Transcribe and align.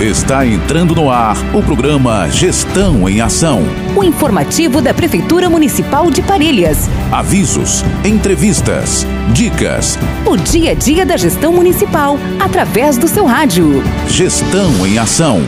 Está 0.00 0.46
entrando 0.46 0.94
no 0.94 1.10
ar 1.10 1.36
o 1.54 1.62
programa 1.62 2.26
Gestão 2.30 3.06
em 3.06 3.20
Ação. 3.20 3.60
O 3.94 4.02
informativo 4.02 4.80
da 4.80 4.94
Prefeitura 4.94 5.50
Municipal 5.50 6.10
de 6.10 6.22
Parelhas. 6.22 6.88
Avisos, 7.12 7.84
entrevistas, 8.02 9.06
dicas. 9.34 9.98
O 10.24 10.38
dia 10.38 10.70
a 10.70 10.74
dia 10.74 11.04
da 11.04 11.18
gestão 11.18 11.52
municipal, 11.52 12.18
através 12.40 12.96
do 12.96 13.06
seu 13.06 13.26
rádio. 13.26 13.84
Gestão 14.08 14.86
em 14.86 14.98
Ação. 14.98 15.42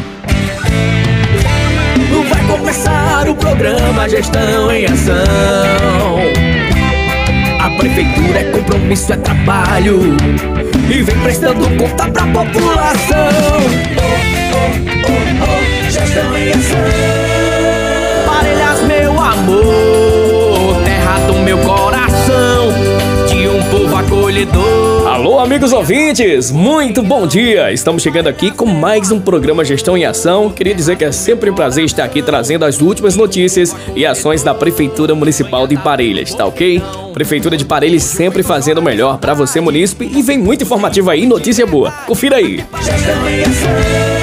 Vai 2.28 2.46
começar 2.46 3.30
o 3.30 3.34
programa 3.34 4.06
Gestão 4.06 4.70
em 4.70 4.84
Ação. 4.84 6.31
A 7.62 7.70
Prefeitura 7.79 8.40
é 8.40 8.44
compromisso, 8.50 9.12
é 9.12 9.16
trabalho. 9.16 10.00
E 10.90 11.02
vem 11.02 11.18
prestando 11.20 11.68
conta 11.76 12.11
pra 12.11 12.26
população 12.26 13.22
gestão 15.93 16.36
em 16.36 16.50
ação. 16.50 16.79
Parelhas, 18.26 18.82
meu 18.82 19.21
amor, 19.21 20.82
terra 20.85 21.18
do 21.26 21.35
meu 21.35 21.58
coração, 21.58 22.72
de 23.29 23.48
um 23.48 23.63
povo 23.64 23.96
acolhedor. 23.96 24.91
Alô, 25.12 25.39
amigos 25.39 25.75
ouvintes, 25.75 26.50
muito 26.50 27.02
bom 27.02 27.26
dia! 27.26 27.71
Estamos 27.71 28.02
chegando 28.02 28.29
aqui 28.29 28.50
com 28.50 28.64
mais 28.64 29.11
um 29.11 29.21
programa 29.21 29.62
Gestão 29.62 29.94
em 29.94 30.07
Ação. 30.07 30.48
Queria 30.48 30.75
dizer 30.75 30.96
que 30.96 31.04
é 31.04 31.12
sempre 31.12 31.50
um 31.50 31.54
prazer 31.54 31.85
estar 31.85 32.02
aqui 32.02 32.22
trazendo 32.22 32.64
as 32.64 32.80
últimas 32.80 33.14
notícias 33.14 33.77
e 33.94 34.06
ações 34.06 34.42
da 34.42 34.55
Prefeitura 34.55 35.14
Municipal 35.14 35.66
de 35.66 35.77
Parelhas, 35.77 36.34
tá 36.34 36.47
ok? 36.47 36.83
Prefeitura 37.12 37.58
de 37.58 37.64
Parelhas 37.66 38.05
sempre 38.05 38.42
fazendo 38.42 38.78
o 38.78 38.83
melhor 38.83 39.19
para 39.19 39.34
você, 39.34 39.61
munícipe, 39.61 40.11
e 40.11 40.22
vem 40.22 40.38
muito 40.38 40.64
informativo 40.64 41.11
aí, 41.11 41.27
notícia 41.27 41.66
boa. 41.66 41.91
Confira 42.06 42.36
aí. 42.36 42.64
Gestão 42.83 43.28
em 43.28 43.42
Ação. 43.42 44.22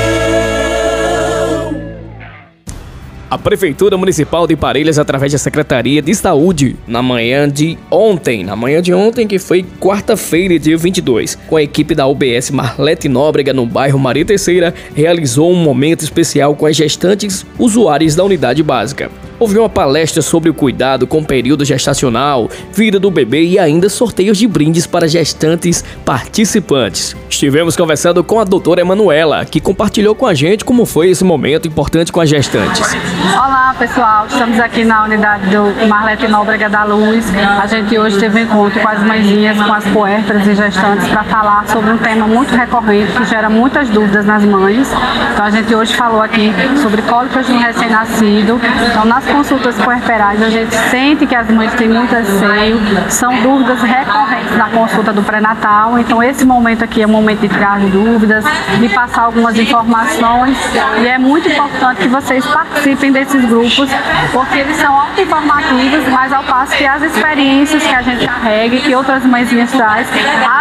A 3.29 3.37
Prefeitura 3.37 3.95
Municipal 3.95 4.47
de 4.47 4.55
Parelhas, 4.55 4.97
através 4.97 5.31
da 5.31 5.37
Secretaria 5.37 6.01
de 6.01 6.15
Saúde, 6.15 6.75
na 6.87 7.03
manhã 7.03 7.47
de 7.47 7.77
ontem, 7.91 8.43
na 8.43 8.55
manhã 8.55 8.81
de 8.81 8.91
ontem, 8.91 9.27
que 9.27 9.37
foi 9.37 9.63
quarta-feira, 9.79 10.57
dia 10.57 10.75
22, 10.75 11.37
com 11.47 11.55
a 11.55 11.61
equipe 11.61 11.93
da 11.93 12.07
UBS 12.07 12.49
Marlete 12.49 13.07
Nóbrega, 13.07 13.53
no 13.53 13.67
bairro 13.67 13.99
Maria 13.99 14.25
Terceira, 14.25 14.73
realizou 14.95 15.51
um 15.51 15.55
momento 15.55 16.01
especial 16.01 16.55
com 16.55 16.65
as 16.65 16.75
gestantes 16.75 17.45
usuárias 17.59 18.15
da 18.15 18.23
unidade 18.23 18.63
básica. 18.63 19.11
Houve 19.39 19.57
uma 19.57 19.69
palestra 19.69 20.21
sobre 20.21 20.49
o 20.49 20.53
cuidado 20.53 21.07
com 21.07 21.19
o 21.19 21.25
período 21.25 21.63
gestacional, 21.63 22.49
vida 22.73 22.99
do 22.99 23.09
bebê 23.09 23.43
e 23.43 23.57
ainda 23.57 23.87
sorteios 23.87 24.37
de 24.37 24.45
brindes 24.45 24.85
para 24.85 25.07
gestantes 25.07 25.81
participantes. 26.03 27.15
Estivemos 27.29 27.77
conversando 27.77 28.21
com 28.21 28.37
a 28.41 28.43
doutora 28.43 28.81
Emanuela, 28.81 29.45
que 29.45 29.61
compartilhou 29.61 30.13
com 30.13 30.27
a 30.27 30.33
gente 30.33 30.65
como 30.65 30.85
foi 30.85 31.11
esse 31.11 31.23
momento 31.23 31.69
importante 31.69 32.11
com 32.11 32.19
as 32.19 32.27
gestantes. 32.27 32.93
Olá 33.33 33.73
pessoal, 33.79 34.27
estamos 34.27 34.59
aqui 34.59 34.83
na 34.83 35.05
unidade 35.05 35.45
do 35.45 35.87
Marlete 35.87 36.27
Nóbrega 36.27 36.69
da 36.69 36.83
Luz. 36.83 37.25
A 37.37 37.65
gente 37.65 37.97
hoje 37.97 38.19
teve 38.19 38.41
um 38.41 38.43
encontro 38.43 38.81
com 38.81 38.89
as 38.89 39.01
mãezinhas, 39.01 39.55
com 39.55 39.71
as 39.71 39.85
puérperas 39.85 40.45
e 40.47 40.53
gestantes 40.53 41.07
para 41.07 41.23
falar 41.23 41.65
sobre 41.69 41.91
um 41.91 41.97
tema 41.97 42.27
muito 42.27 42.53
recorrente 42.53 43.13
que 43.13 43.23
gera 43.23 43.49
muitas 43.49 43.87
dúvidas 43.87 44.25
nas 44.25 44.43
mães. 44.43 44.91
Então 45.31 45.45
a 45.45 45.49
gente 45.49 45.73
hoje 45.73 45.95
falou 45.95 46.21
aqui 46.21 46.51
sobre 46.81 47.01
cólicas 47.03 47.47
de 47.47 47.53
recém-nascido. 47.53 48.59
Então 48.91 49.05
nas 49.05 49.28
consultas 49.31 49.75
puerperais, 49.75 50.41
a 50.41 50.49
gente 50.49 50.75
sente 50.89 51.25
que 51.25 51.35
as 51.35 51.49
mães 51.49 51.73
têm 51.73 51.89
muito 51.89 52.13
anseio, 52.13 52.79
são 53.09 53.41
dúvidas 53.41 53.81
recorrentes 53.81 54.57
na 54.57 54.69
consulta 54.69 55.13
do 55.13 55.21
pré-natal. 55.23 55.97
Então, 55.99 56.21
esse 56.21 56.45
momento 56.45 56.83
aqui 56.83 57.01
é 57.01 57.05
o 57.05 57.09
momento 57.09 57.41
de 57.41 57.49
tirar 57.49 57.79
dúvidas, 57.79 58.43
de 58.79 58.89
passar 58.89 59.23
algumas 59.23 59.57
informações. 59.57 60.57
E 61.01 61.07
é 61.07 61.17
muito 61.17 61.47
importante 61.47 62.01
que 62.01 62.07
vocês 62.07 62.45
participem 62.45 63.11
desses 63.11 63.43
grupos, 63.45 63.89
porque 64.31 64.59
eles 64.59 64.75
são 64.77 64.93
auto-informativos, 64.93 66.07
mas 66.09 66.33
ao 66.33 66.43
passo 66.43 66.75
que 66.75 66.85
as 66.85 67.01
experiências 67.01 67.85
que 67.85 67.95
a 67.95 68.01
gente 68.01 68.25
carrega 68.25 68.75
e 68.75 68.81
que 68.81 68.95
outras 68.95 69.23
mãezinhas 69.23 69.71
traz, 69.71 70.07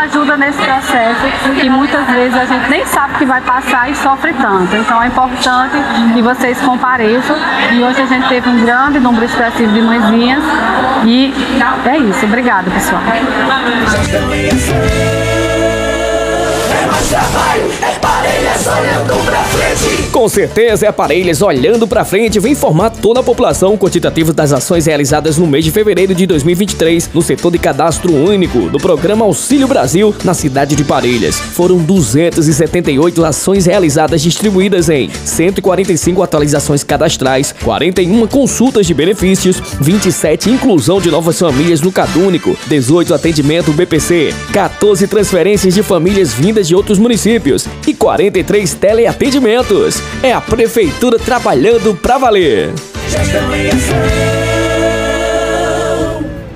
ajuda 0.02 0.36
nesse 0.36 0.58
processo 0.62 1.18
que 1.60 1.68
muitas 1.68 2.06
vezes 2.06 2.36
a 2.36 2.44
gente 2.44 2.70
nem 2.70 2.84
sabe 2.86 3.14
que 3.14 3.24
vai 3.24 3.40
passar 3.40 3.90
e 3.90 3.94
sofre 3.94 4.32
tanto. 4.34 4.74
Então, 4.76 5.02
é 5.02 5.06
importante 5.06 5.74
que 6.14 6.22
vocês 6.22 6.60
compareçam. 6.60 7.36
E 7.72 7.82
hoje 7.82 8.02
a 8.02 8.06
gente 8.06 8.28
teve 8.28 8.48
um 8.48 8.57
grande 8.64 9.00
número 9.00 9.24
expressivo 9.24 9.72
de 9.72 9.80
mãezinhas. 9.80 10.42
E 11.04 11.32
é 11.86 11.98
isso. 11.98 12.24
Obrigada, 12.26 12.70
pessoal. 12.70 13.02
Com 20.18 20.28
certeza 20.28 20.84
é 20.84 20.90
Parelhas 20.90 21.42
olhando 21.42 21.86
para 21.86 22.04
frente 22.04 22.40
vem 22.40 22.50
informar 22.50 22.90
toda 22.90 23.20
a 23.20 23.22
população 23.22 23.78
quantitativo 23.78 24.32
das 24.32 24.52
ações 24.52 24.86
realizadas 24.86 25.38
no 25.38 25.46
mês 25.46 25.64
de 25.64 25.70
fevereiro 25.70 26.12
de 26.12 26.26
2023 26.26 27.10
no 27.14 27.22
setor 27.22 27.52
de 27.52 27.58
cadastro 27.58 28.12
único 28.12 28.68
do 28.68 28.78
programa 28.78 29.24
Auxílio 29.24 29.68
Brasil 29.68 30.12
na 30.24 30.34
cidade 30.34 30.74
de 30.74 30.82
Parelhas. 30.82 31.36
Foram 31.36 31.78
278 31.78 33.24
ações 33.24 33.66
realizadas 33.66 34.20
distribuídas 34.20 34.88
em 34.88 35.08
145 35.08 36.20
atualizações 36.20 36.82
cadastrais, 36.82 37.54
41 37.62 38.26
consultas 38.26 38.88
de 38.88 38.94
benefícios, 38.94 39.62
27 39.80 40.50
inclusão 40.50 41.00
de 41.00 41.12
novas 41.12 41.38
famílias 41.38 41.80
no 41.80 41.92
Cadúnico, 41.92 42.58
18 42.66 43.14
atendimento 43.14 43.72
BPC, 43.72 44.34
14 44.52 45.06
transferências 45.06 45.74
de 45.74 45.82
famílias 45.84 46.32
vindas 46.32 46.66
de 46.66 46.74
outros 46.74 46.98
municípios 46.98 47.68
e 47.86 47.94
43 47.94 48.74
teleatendimentos. 48.74 50.07
É 50.22 50.32
a 50.32 50.40
prefeitura 50.40 51.18
trabalhando 51.18 51.94
pra 51.94 52.18
valer. 52.18 52.72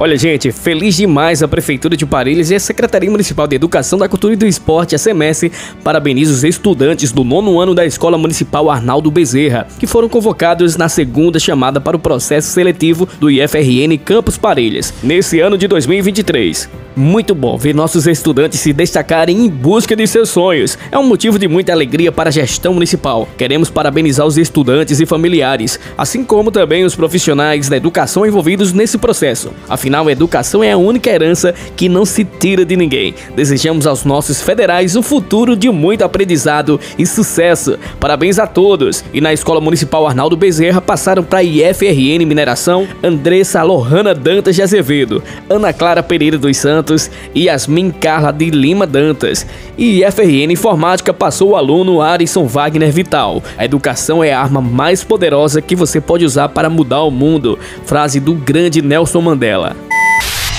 Olha, 0.02 0.16
gente, 0.16 0.50
feliz 0.50 0.96
demais 0.96 1.44
a 1.44 1.46
Prefeitura 1.46 1.96
de 1.96 2.04
Parelhas 2.04 2.50
e 2.50 2.56
a 2.56 2.58
Secretaria 2.58 3.08
Municipal 3.08 3.46
de 3.46 3.54
Educação, 3.54 3.96
da 3.96 4.08
Cultura 4.08 4.34
e 4.34 4.36
do 4.36 4.44
Esporte, 4.44 4.96
a 4.96 4.98
SEMES, 4.98 5.44
parabeniza 5.84 6.32
os 6.32 6.42
estudantes 6.42 7.12
do 7.12 7.22
nono 7.22 7.60
ano 7.60 7.72
da 7.72 7.86
Escola 7.86 8.18
Municipal 8.18 8.68
Arnaldo 8.68 9.12
Bezerra, 9.12 9.68
que 9.78 9.86
foram 9.86 10.08
convocados 10.08 10.76
na 10.76 10.88
segunda 10.88 11.38
chamada 11.38 11.80
para 11.80 11.96
o 11.96 12.00
processo 12.00 12.50
seletivo 12.50 13.08
do 13.20 13.30
IFRN 13.30 13.96
Campus 14.04 14.36
Parelhas, 14.36 14.92
nesse 15.04 15.38
ano 15.38 15.56
de 15.56 15.68
2023. 15.68 16.68
Muito 16.94 17.34
bom 17.34 17.56
ver 17.56 17.74
nossos 17.74 18.06
estudantes 18.06 18.60
se 18.60 18.72
destacarem 18.72 19.46
em 19.46 19.48
busca 19.48 19.96
de 19.96 20.06
seus 20.06 20.28
sonhos. 20.28 20.76
É 20.90 20.98
um 20.98 21.06
motivo 21.06 21.38
de 21.38 21.48
muita 21.48 21.72
alegria 21.72 22.12
para 22.12 22.28
a 22.28 22.32
gestão 22.32 22.74
municipal. 22.74 23.26
Queremos 23.38 23.70
parabenizar 23.70 24.26
os 24.26 24.36
estudantes 24.36 25.00
e 25.00 25.06
familiares, 25.06 25.80
assim 25.96 26.22
como 26.22 26.50
também 26.50 26.84
os 26.84 26.94
profissionais 26.94 27.68
da 27.68 27.78
educação 27.78 28.26
envolvidos 28.26 28.74
nesse 28.74 28.98
processo. 28.98 29.52
Afinal, 29.70 29.91
a 30.00 30.12
educação 30.12 30.64
é 30.64 30.72
a 30.72 30.76
única 30.76 31.10
herança 31.10 31.54
que 31.76 31.88
não 31.88 32.04
se 32.04 32.24
tira 32.24 32.64
de 32.64 32.76
ninguém. 32.76 33.14
Desejamos 33.36 33.86
aos 33.86 34.04
nossos 34.04 34.40
federais 34.40 34.96
um 34.96 35.02
futuro 35.02 35.56
de 35.56 35.70
muito 35.70 36.02
aprendizado 36.02 36.80
e 36.98 37.06
sucesso. 37.06 37.78
Parabéns 38.00 38.38
a 38.38 38.46
todos. 38.46 39.04
E 39.12 39.20
na 39.20 39.32
Escola 39.32 39.60
Municipal 39.60 40.06
Arnaldo 40.06 40.36
Bezerra 40.36 40.80
passaram 40.80 41.22
para 41.22 41.40
a 41.40 41.42
IFRN 41.42 42.24
Mineração 42.26 42.86
Andressa 43.02 43.62
Lohana 43.62 44.14
Dantas 44.14 44.56
de 44.56 44.62
Azevedo, 44.62 45.22
Ana 45.48 45.72
Clara 45.72 46.02
Pereira 46.02 46.38
dos 46.38 46.56
Santos 46.56 47.10
e 47.34 47.44
Yasmin 47.44 47.90
Carla 47.90 48.32
de 48.32 48.50
Lima 48.50 48.86
Dantas. 48.86 49.46
E 49.76 50.02
FRN 50.10 50.52
Informática 50.52 51.12
passou 51.12 51.50
o 51.50 51.56
aluno 51.56 52.00
Arison 52.00 52.46
Wagner 52.46 52.92
Vital. 52.92 53.42
A 53.56 53.64
educação 53.64 54.22
é 54.22 54.32
a 54.32 54.40
arma 54.40 54.60
mais 54.60 55.02
poderosa 55.04 55.62
que 55.62 55.76
você 55.76 56.00
pode 56.00 56.24
usar 56.24 56.48
para 56.48 56.70
mudar 56.70 57.02
o 57.02 57.10
mundo. 57.10 57.58
Frase 57.84 58.20
do 58.20 58.34
grande 58.34 58.82
Nelson 58.82 59.20
Mandela. 59.20 59.76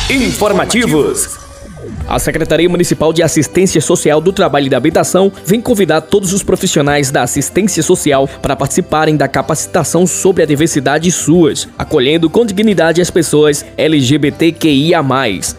Informativos. 0.10 1.43
A 2.08 2.20
Secretaria 2.20 2.70
Municipal 2.70 3.12
de 3.14 3.24
Assistência 3.24 3.82
Social 3.82 4.22
do 4.22 4.32
Trabalho 4.32 4.68
e 4.68 4.70
da 4.70 4.78
Habitação 4.78 5.32
vem 5.46 5.62
convidar 5.62 6.02
todos 6.02 6.34
os 6.34 6.44
profissionais 6.44 7.12
da 7.12 7.24
assistência 7.24 7.82
social 7.82 8.28
para 8.42 8.56
participarem 8.56 9.16
da 9.16 9.28
capacitação 9.28 10.06
sobre 10.06 10.44
a 10.44 10.46
diversidade 10.46 11.12
suas, 11.12 11.68
acolhendo 11.78 12.30
com 12.30 12.46
dignidade 12.46 13.02
as 13.02 13.10
pessoas 13.10 13.66
LGBTQIA+, 13.78 15.04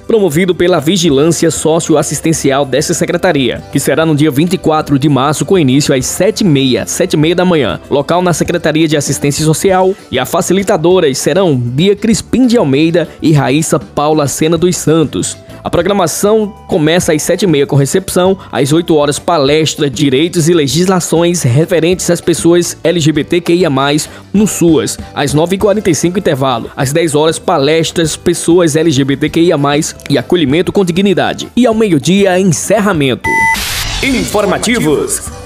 promovido 0.06 0.54
pela 0.54 0.80
Vigilância 0.80 1.50
Socioassistencial 1.50 2.64
dessa 2.64 2.94
secretaria, 2.94 3.62
que 3.72 3.80
será 3.80 4.04
no 4.04 4.14
dia 4.14 4.30
24 4.30 4.98
de 4.98 5.08
março 5.08 5.44
com 5.44 5.58
início 5.58 5.94
às 5.94 6.04
7h30, 6.04 6.84
7h30 6.84 7.34
da 7.34 7.44
manhã. 7.44 7.80
Local 7.90 8.22
na 8.22 8.32
Secretaria 8.32 8.86
de 8.86 8.96
Assistência 8.96 9.44
Social 9.44 9.94
e 10.10 10.18
as 10.18 10.30
facilitadoras 10.30 11.18
serão 11.18 11.56
Bia 11.56 11.96
Crispim 11.96 12.46
de 12.46 12.56
Almeida 12.56 13.08
e 13.20 13.32
Raíssa 13.32 13.78
Paula 13.78 14.28
Sena 14.28 14.56
dos 14.56 14.76
Santos. 14.76 15.36
A 15.64 15.70
programação 15.70 16.52
começa 16.68 17.14
às 17.14 17.22
7h30 17.22 17.64
com 17.64 17.74
recepção, 17.74 18.36
às 18.52 18.70
8 18.70 18.94
horas 18.94 19.18
palestra, 19.18 19.88
direitos 19.88 20.46
e 20.46 20.52
legislações 20.52 21.42
referentes 21.42 22.10
às 22.10 22.20
pessoas 22.20 22.76
LGBTQIA+, 22.84 23.70
no 24.30 24.46
SUAS, 24.46 24.98
às 25.14 25.34
9h45 25.34 26.18
intervalo, 26.18 26.70
às 26.76 26.92
10 26.92 27.14
horas 27.14 27.38
palestras, 27.38 28.14
pessoas 28.14 28.76
LGBTQIA+, 28.76 29.56
e 30.10 30.18
acolhimento 30.18 30.70
com 30.70 30.84
dignidade, 30.84 31.48
e 31.56 31.66
ao 31.66 31.74
meio-dia 31.74 32.38
encerramento. 32.38 33.30
Informativos. 34.02 35.43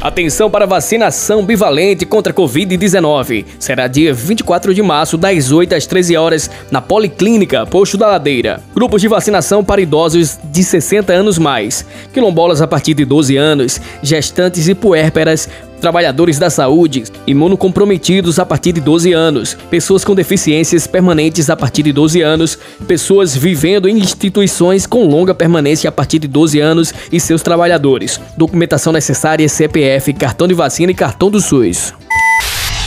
Atenção 0.00 0.50
para 0.50 0.66
vacinação 0.66 1.44
bivalente 1.44 2.04
contra 2.04 2.32
Covid-19. 2.32 3.46
Será 3.58 3.88
dia 3.88 4.12
24 4.12 4.74
de 4.74 4.82
março, 4.82 5.16
das 5.16 5.50
8 5.50 5.74
às 5.74 5.86
13 5.86 6.16
horas, 6.16 6.50
na 6.70 6.82
Policlínica 6.82 7.64
Posto 7.64 7.96
da 7.96 8.08
Ladeira. 8.08 8.62
Grupos 8.74 9.00
de 9.00 9.08
vacinação 9.08 9.64
para 9.64 9.80
idosos 9.80 10.38
de 10.44 10.62
60 10.62 11.12
anos 11.12 11.38
mais, 11.38 11.84
quilombolas 12.12 12.60
a 12.60 12.66
partir 12.66 12.92
de 12.92 13.06
12 13.06 13.36
anos, 13.36 13.80
gestantes 14.02 14.68
e 14.68 14.74
puérperas, 14.74 15.48
trabalhadores 15.80 16.38
da 16.38 16.50
saúde, 16.50 17.04
imunocomprometidos 17.26 18.38
a 18.38 18.46
partir 18.46 18.72
de 18.72 18.80
12 18.80 19.12
anos, 19.12 19.56
pessoas 19.70 20.04
com 20.04 20.14
deficiências 20.14 20.86
permanentes 20.86 21.50
a 21.50 21.56
partir 21.56 21.82
de 21.82 21.92
12 21.92 22.20
anos, 22.22 22.58
pessoas 22.86 23.36
vivendo 23.36 23.88
em 23.88 23.98
instituições 23.98 24.86
com 24.86 25.06
longa 25.06 25.34
permanência 25.34 25.88
a 25.88 25.92
partir 25.92 26.18
de 26.18 26.28
12 26.28 26.60
anos 26.60 26.94
e 27.12 27.20
seus 27.20 27.42
trabalhadores. 27.42 28.20
Documentação 28.36 28.92
necessária 28.92 29.48
CPF, 29.48 30.12
cartão 30.12 30.48
de 30.48 30.54
vacina 30.54 30.92
e 30.92 30.94
cartão 30.94 31.30
do 31.30 31.40
SUS. 31.40 31.92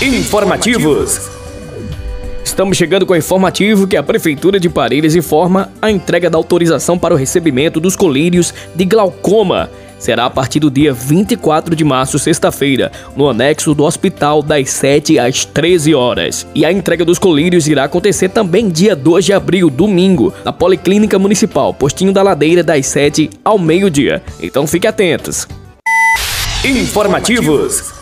Informativos. 0.02 1.40
Estamos 2.44 2.78
chegando 2.78 3.06
com 3.06 3.14
o 3.14 3.18
informativo 3.18 3.88
que 3.88 3.96
a 3.96 4.04
Prefeitura 4.04 4.60
de 4.60 4.68
Parelhas 4.70 5.16
informa 5.16 5.72
a 5.82 5.92
entrega 5.92 6.30
da 6.30 6.38
autorização 6.38 6.98
para 6.98 7.14
o 7.14 7.18
recebimento 7.18 7.80
dos 7.80 7.96
colírios 7.96 8.54
de 8.76 8.86
glaucoma 8.86 9.70
será 10.00 10.26
a 10.26 10.30
partir 10.30 10.60
do 10.60 10.72
dia 10.72 10.94
24 10.94 11.76
de 11.76 11.84
março, 11.84 12.18
sexta-feira, 12.18 12.92
no 13.16 13.30
anexo 13.30 13.76
do 13.76 13.84
hospital, 13.84 14.42
das 14.42 14.70
7 14.72 15.20
às 15.20 15.46
13 15.46 15.94
horas. 15.94 16.48
E 16.56 16.66
a 16.66 16.72
entrega 16.72 17.06
dos 17.06 17.20
colírios 17.20 17.68
irá 17.68 17.84
acontecer 17.84 18.30
também 18.30 18.70
dia 18.70 18.96
2 18.96 19.26
de 19.26 19.34
abril, 19.34 19.70
domingo, 19.70 20.34
na 20.44 20.54
Policlínica 20.54 21.20
Municipal, 21.20 21.74
Postinho 21.74 22.14
da 22.14 22.24
Ladeira, 22.24 22.64
das 22.64 22.86
7 22.88 23.30
ao 23.44 23.60
meio-dia. 23.60 24.24
Então 24.42 24.66
fique 24.66 24.88
atentos. 24.88 25.48
Informativos. 26.64 27.99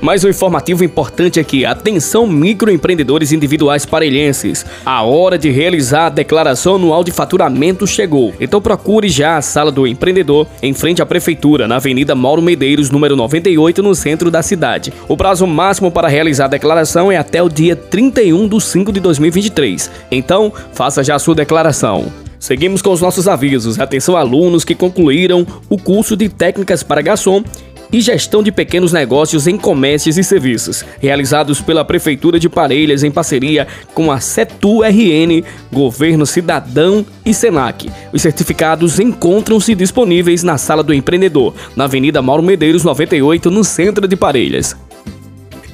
Mais 0.00 0.24
um 0.24 0.30
informativo 0.30 0.82
importante 0.82 1.38
aqui. 1.38 1.66
Atenção 1.66 2.26
microempreendedores 2.26 3.32
individuais 3.32 3.84
parelhenses. 3.84 4.64
A 4.84 5.02
hora 5.02 5.36
de 5.36 5.50
realizar 5.50 6.06
a 6.06 6.08
declaração 6.08 6.76
anual 6.76 7.04
de 7.04 7.10
faturamento 7.10 7.86
chegou. 7.86 8.32
Então 8.40 8.62
procure 8.62 9.10
já 9.10 9.36
a 9.36 9.42
sala 9.42 9.70
do 9.70 9.86
empreendedor 9.86 10.46
em 10.62 10.72
frente 10.72 11.02
à 11.02 11.06
prefeitura, 11.06 11.68
na 11.68 11.76
Avenida 11.76 12.14
Mauro 12.14 12.40
Medeiros, 12.40 12.88
número 12.90 13.14
98, 13.14 13.82
no 13.82 13.94
centro 13.94 14.30
da 14.30 14.42
cidade. 14.42 14.90
O 15.06 15.18
prazo 15.18 15.46
máximo 15.46 15.90
para 15.90 16.08
realizar 16.08 16.46
a 16.46 16.48
declaração 16.48 17.12
é 17.12 17.18
até 17.18 17.42
o 17.42 17.48
dia 17.50 17.76
31 17.76 18.48
de 18.48 18.60
5 18.60 18.92
de 18.92 19.00
2023. 19.00 19.90
Então, 20.10 20.50
faça 20.72 21.04
já 21.04 21.16
a 21.16 21.18
sua 21.18 21.34
declaração. 21.34 22.10
Seguimos 22.40 22.80
com 22.80 22.90
os 22.90 23.02
nossos 23.02 23.28
avisos. 23.28 23.78
Atenção 23.78 24.16
alunos 24.16 24.64
que 24.64 24.74
concluíram 24.74 25.46
o 25.68 25.76
curso 25.76 26.16
de 26.16 26.26
técnicas 26.30 26.82
para 26.82 27.02
garçom 27.02 27.44
e 27.92 28.00
gestão 28.00 28.42
de 28.42 28.52
pequenos 28.52 28.92
negócios 28.92 29.46
em 29.46 29.56
comércios 29.56 30.18
e 30.18 30.24
serviços, 30.24 30.84
realizados 31.00 31.60
pela 31.60 31.84
Prefeitura 31.84 32.38
de 32.38 32.48
Parelhas 32.48 33.02
em 33.02 33.10
parceria 33.10 33.66
com 33.94 34.10
a 34.12 34.20
CETU-RN, 34.20 35.42
Governo 35.72 36.26
Cidadão 36.26 37.04
e 37.24 37.34
Senac. 37.34 37.90
Os 38.12 38.22
certificados 38.22 39.00
encontram-se 39.00 39.74
disponíveis 39.74 40.42
na 40.42 40.58
Sala 40.58 40.82
do 40.82 40.94
Empreendedor, 40.94 41.54
na 41.74 41.84
Avenida 41.84 42.22
Mauro 42.22 42.42
Medeiros 42.42 42.84
98, 42.84 43.50
no 43.50 43.64
centro 43.64 44.06
de 44.06 44.16
Parelhas. 44.16 44.76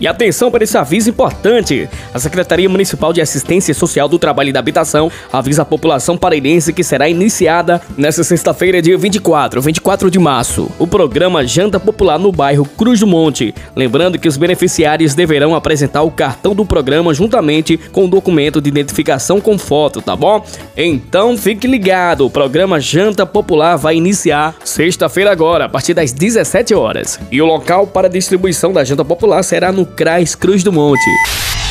E 0.01 0.07
atenção 0.07 0.51
para 0.51 0.65
esse 0.65 0.77
aviso 0.77 1.11
importante: 1.11 1.89
a 2.13 2.19
Secretaria 2.19 2.69
Municipal 2.69 3.13
de 3.13 3.21
Assistência 3.21 3.73
Social 3.73 4.09
do 4.09 4.19
Trabalho 4.19 4.51
e 4.51 4.53
da 4.53 4.61
Habitação 4.61 5.11
avisa 5.33 5.63
a 5.63 5.65
população 5.65 6.17
parelhense 6.17 6.73
que 6.73 6.85
será 6.85 7.09
iniciada 7.09 7.81
nesta 7.97 8.23
sexta-feira, 8.23 8.83
dia 8.83 8.99
24, 8.99 9.61
24 9.61 10.11
de 10.11 10.19
março, 10.19 10.71
o 10.79 10.87
programa 10.87 11.47
Janta 11.47 11.81
Popular 11.81 12.19
no 12.19 12.31
bairro 12.31 12.67
Cruz 12.77 13.01
do 13.01 13.07
Monte. 13.07 13.55
Lembrando 13.75 14.19
que 14.19 14.29
os 14.29 14.37
beneficiários 14.37 15.15
deverão 15.15 15.55
apresentar 15.55 16.03
o 16.03 16.11
cartão 16.11 16.55
do 16.55 16.67
programa 16.67 17.15
juntamente 17.15 17.79
com 17.93 18.05
o 18.05 18.09
documento 18.09 18.61
de 18.61 18.69
identificação 18.69 19.41
com 19.41 19.59
foto, 19.59 20.03
tá 20.03 20.15
bom? 20.15 20.45
Então 20.77 21.37
fique 21.39 21.67
ligado: 21.67 22.27
o 22.27 22.31
programa 22.31 22.81
Janta 22.81 23.25
Popular 23.25 23.77
vai 23.77 23.97
iniciar 23.97 24.55
sexta-feira 24.65 25.33
agora, 25.33 25.65
a 25.65 25.69
partir 25.69 25.95
das 25.95 26.13
17 26.13 26.75
horas. 26.75 27.19
E 27.31 27.41
o 27.41 27.47
local 27.47 27.87
para 27.87 28.09
distribuição 28.09 28.73
da 28.73 28.85
Janta 28.85 29.05
Popular 29.05 29.43
será 29.43 29.73
no 29.73 29.86
CRAS 29.87 30.35
Cruz 30.35 30.63
do 30.63 30.73
Monte. 30.73 31.01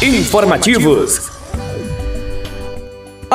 Informativos. 0.02 1.35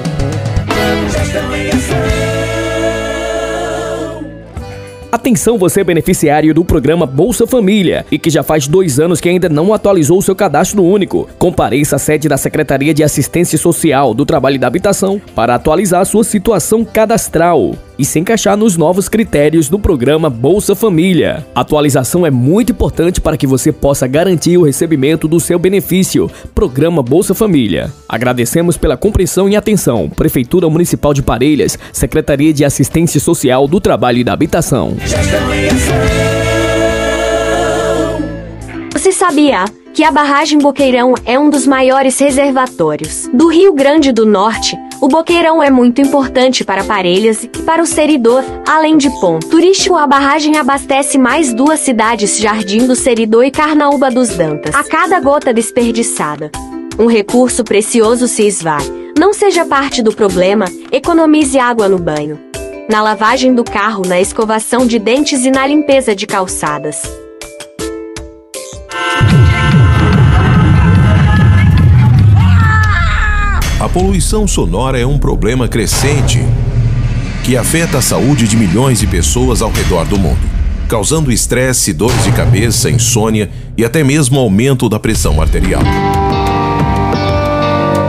Atenção 5.15 5.57
você 5.57 5.83
beneficiário 5.83 6.53
do 6.53 6.63
programa 6.63 7.05
Bolsa 7.05 7.47
Família 7.47 8.05
e 8.11 8.19
que 8.19 8.29
já 8.29 8.43
faz 8.43 8.67
dois 8.67 8.99
anos 8.99 9.21
que 9.21 9.27
ainda 9.27 9.49
não 9.49 9.73
atualizou 9.73 10.19
o 10.19 10.21
seu 10.21 10.35
cadastro 10.35 10.83
único. 10.83 11.27
Compareça 11.39 11.95
à 11.95 11.99
sede 11.99 12.29
da 12.29 12.37
Secretaria 12.37 12.93
de 12.93 13.03
Assistência 13.03 13.57
Social 13.57 14.13
do 14.13 14.25
Trabalho 14.25 14.57
e 14.57 14.59
da 14.59 14.67
Habitação 14.67 15.19
para 15.33 15.55
atualizar 15.55 16.05
sua 16.05 16.23
situação 16.23 16.85
cadastral 16.85 17.73
e 17.97 18.05
se 18.05 18.19
encaixar 18.19 18.57
nos 18.57 18.77
novos 18.77 19.07
critérios 19.07 19.69
do 19.69 19.79
programa 19.79 20.29
Bolsa 20.29 20.75
Família. 20.75 21.45
A 21.55 21.61
atualização 21.61 22.25
é 22.25 22.31
muito 22.31 22.71
importante 22.71 23.21
para 23.21 23.37
que 23.37 23.47
você 23.47 23.71
possa 23.71 24.07
garantir 24.07 24.57
o 24.57 24.63
recebimento 24.63 25.27
do 25.27 25.39
seu 25.39 25.57
benefício. 25.57 26.29
Programa 26.53 27.01
Bolsa 27.01 27.33
Família. 27.33 27.91
Agradecemos 28.07 28.77
pela 28.77 28.97
compreensão 28.97 29.49
e 29.49 29.55
atenção. 29.55 30.09
Prefeitura 30.09 30.69
Municipal 30.69 31.13
de 31.13 31.21
Parelhas, 31.21 31.77
Secretaria 31.91 32.53
de 32.53 32.65
Assistência 32.65 33.19
Social 33.19 33.67
do 33.67 33.79
Trabalho 33.79 34.19
e 34.19 34.23
da 34.23 34.33
Habitação. 34.33 34.95
Você 38.91 39.11
sabia 39.11 39.65
que 39.93 40.03
a 40.03 40.11
barragem 40.11 40.59
Boqueirão 40.59 41.13
é 41.25 41.39
um 41.39 41.49
dos 41.49 41.65
maiores 41.65 42.19
reservatórios 42.19 43.29
do 43.33 43.47
Rio 43.47 43.73
Grande 43.73 44.11
do 44.11 44.25
Norte? 44.25 44.75
O 45.01 45.07
Boqueirão 45.07 45.61
é 45.61 45.69
muito 45.69 46.01
importante 46.01 46.63
para 46.63 46.83
Parelhas 46.83 47.43
e 47.43 47.47
para 47.47 47.81
o 47.81 47.85
Seridor, 47.85 48.43
além 48.67 48.97
de 48.97 49.09
ponto 49.19 49.47
turístico. 49.49 49.95
A 49.95 50.07
barragem 50.07 50.57
abastece 50.57 51.17
mais 51.17 51.53
duas 51.53 51.79
cidades, 51.81 52.39
Jardim 52.39 52.87
do 52.87 52.95
Seridor 52.95 53.43
e 53.43 53.51
Carnaúba 53.51 54.09
dos 54.09 54.29
Dantas, 54.29 54.73
a 54.73 54.83
cada 54.83 55.19
gota 55.19 55.53
desperdiçada. 55.53 56.49
Um 56.97 57.07
recurso 57.07 57.63
precioso 57.63 58.27
se 58.27 58.47
esvai. 58.47 58.83
Não 59.17 59.33
seja 59.33 59.65
parte 59.65 60.01
do 60.01 60.13
problema, 60.13 60.65
economize 60.91 61.59
água 61.59 61.87
no 61.87 61.97
banho, 61.97 62.39
na 62.89 63.01
lavagem 63.01 63.53
do 63.53 63.63
carro, 63.63 64.03
na 64.05 64.19
escovação 64.19 64.85
de 64.85 64.97
dentes 64.97 65.45
e 65.45 65.51
na 65.51 65.67
limpeza 65.67 66.15
de 66.15 66.25
calçadas. 66.25 67.01
Poluição 73.95 74.45
sonora 74.45 74.99
é 74.99 75.05
um 75.05 75.17
problema 75.17 75.69
crescente 75.69 76.45
que 77.45 77.55
afeta 77.55 77.99
a 77.99 78.01
saúde 78.01 78.45
de 78.45 78.57
milhões 78.57 78.99
de 78.99 79.07
pessoas 79.07 79.61
ao 79.61 79.71
redor 79.71 80.03
do 80.03 80.17
mundo. 80.17 80.37
causando 80.85 81.31
estresse, 81.31 81.93
dores 81.93 82.21
de 82.25 82.31
cabeça, 82.33 82.91
insônia 82.91 83.49
e 83.77 83.85
até 83.85 84.03
mesmo 84.03 84.37
aumento 84.37 84.89
da 84.89 84.99
pressão 84.99 85.41
arterial. 85.41 85.81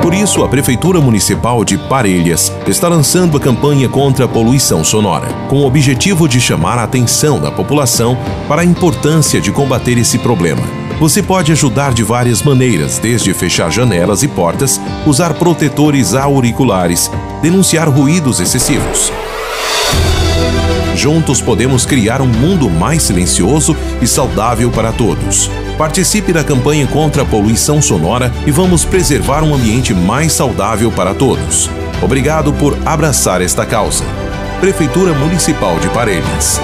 Por 0.03 0.13
isso, 0.13 0.43
a 0.43 0.49
Prefeitura 0.49 1.01
Municipal 1.01 1.65
de 1.65 1.79
Parelhas 1.79 2.53
está 2.67 2.89
lançando 2.89 3.37
a 3.37 3.41
campanha 3.41 3.89
contra 3.89 4.25
a 4.25 4.29
poluição 4.29 4.83
sonora, 4.83 5.29
com 5.49 5.59
o 5.59 5.67
objetivo 5.67 6.29
de 6.29 6.41
chamar 6.41 6.79
a 6.79 6.83
atenção 6.83 7.41
da 7.41 7.53
população 7.53 8.19
para 8.49 8.63
a 8.63 8.65
importância 8.65 9.41
de 9.41 9.53
combater 9.53 9.97
esse 9.97 10.19
problema. 10.19 10.86
Você 10.99 11.23
pode 11.23 11.53
ajudar 11.53 11.93
de 11.93 12.03
várias 12.03 12.43
maneiras, 12.43 12.99
desde 12.99 13.35
fechar 13.35 13.71
janelas 13.71 14.23
e 14.23 14.29
portas, 14.29 14.81
usar 15.05 15.35
protetores 15.35 16.15
auriculares, 16.15 17.11
denunciar 17.43 17.87
ruídos 17.89 18.41
excessivos. 18.41 19.13
Juntos 20.95 21.43
podemos 21.43 21.85
criar 21.85 22.23
um 22.23 22.27
mundo 22.27 22.71
mais 22.71 23.03
silencioso 23.03 23.77
e 24.01 24.07
saudável 24.07 24.71
para 24.71 24.91
todos. 24.91 25.51
Participe 25.77 26.33
da 26.33 26.43
campanha 26.43 26.87
contra 26.87 27.21
a 27.21 27.27
poluição 27.27 27.83
sonora 27.83 28.33
e 28.47 28.51
vamos 28.51 28.87
preservar 28.87 29.45
um 29.45 29.55
ambiente 29.55 29.93
mais 29.93 30.33
saudável 30.33 30.91
para 30.91 31.15
todos. 31.15 31.69
Obrigado 32.01 32.55
por 32.55 32.75
abraçar 32.87 33.43
esta 33.43 33.67
causa. 33.67 34.05
Prefeitura 34.61 35.13
Municipal 35.13 35.79
de 35.79 35.91
Parelhas. 35.91 36.59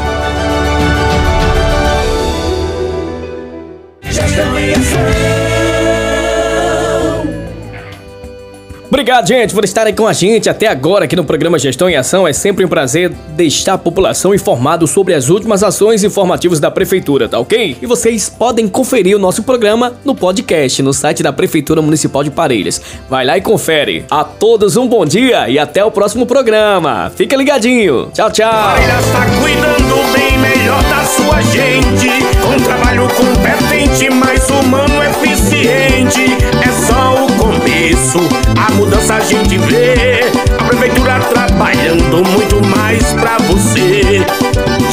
Obrigado, 8.92 9.26
gente, 9.26 9.54
por 9.54 9.64
estarem 9.64 9.94
com 9.94 10.06
a 10.06 10.12
gente 10.12 10.50
até 10.50 10.66
agora 10.66 11.06
aqui 11.06 11.16
no 11.16 11.24
programa 11.24 11.58
Gestão 11.58 11.88
em 11.88 11.96
Ação. 11.96 12.28
É 12.28 12.32
sempre 12.34 12.62
um 12.62 12.68
prazer 12.68 13.10
deixar 13.30 13.72
a 13.72 13.78
população 13.78 14.34
informado 14.34 14.86
sobre 14.86 15.14
as 15.14 15.30
últimas 15.30 15.62
ações 15.62 16.04
informativas 16.04 16.60
da 16.60 16.70
Prefeitura, 16.70 17.26
tá 17.26 17.38
ok? 17.38 17.78
E 17.80 17.86
vocês 17.86 18.28
podem 18.28 18.68
conferir 18.68 19.16
o 19.16 19.18
nosso 19.18 19.44
programa 19.44 19.94
no 20.04 20.14
podcast, 20.14 20.82
no 20.82 20.92
site 20.92 21.22
da 21.22 21.32
Prefeitura 21.32 21.80
Municipal 21.80 22.22
de 22.22 22.30
Parelhas. 22.30 22.82
Vai 23.08 23.24
lá 23.24 23.38
e 23.38 23.40
confere. 23.40 24.04
A 24.10 24.24
todos 24.24 24.76
um 24.76 24.86
bom 24.86 25.06
dia 25.06 25.48
e 25.48 25.58
até 25.58 25.82
o 25.82 25.90
próximo 25.90 26.26
programa. 26.26 27.10
Fica 27.16 27.34
ligadinho. 27.34 28.10
Tchau, 28.12 28.30
tchau. 28.30 28.52
Parelhas 28.52 29.06
está 29.06 29.24
cuidando 29.40 30.12
bem 30.12 30.38
melhor 30.38 30.82
da 30.82 31.02
sua 31.06 31.40
gente. 31.40 32.31
a 38.56 38.70
mudança 38.72 39.14
a 39.14 39.20
gente 39.20 39.58
vê. 39.58 40.20
A 40.58 40.64
prefeitura 40.64 41.20
trabalhando 41.20 42.22
muito 42.30 42.64
mais 42.66 43.12
pra 43.14 43.36
você. 43.38 44.24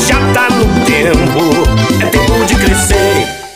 Já 0.07 0.17
tá 0.33 0.47
no 0.49 0.65
tempo, 0.85 2.01
é 2.01 2.05
tempo 2.07 2.45
de 2.45 2.55
crescer. 2.55 3.48